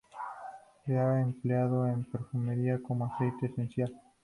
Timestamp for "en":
1.85-2.03